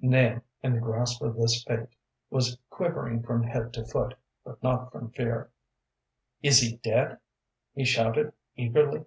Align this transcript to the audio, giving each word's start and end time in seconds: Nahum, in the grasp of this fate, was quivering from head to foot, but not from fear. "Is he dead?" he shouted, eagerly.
Nahum, 0.00 0.40
in 0.62 0.72
the 0.74 0.80
grasp 0.80 1.20
of 1.20 1.34
this 1.34 1.64
fate, 1.64 1.88
was 2.30 2.56
quivering 2.70 3.24
from 3.24 3.42
head 3.42 3.72
to 3.72 3.84
foot, 3.84 4.16
but 4.44 4.62
not 4.62 4.92
from 4.92 5.10
fear. 5.10 5.50
"Is 6.42 6.60
he 6.60 6.76
dead?" 6.76 7.18
he 7.74 7.84
shouted, 7.84 8.32
eagerly. 8.54 9.06